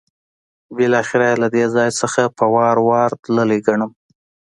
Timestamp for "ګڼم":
3.67-3.91